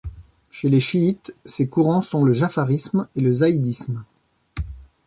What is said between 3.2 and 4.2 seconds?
le zaïdisme.